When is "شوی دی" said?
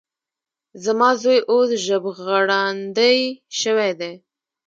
3.61-4.13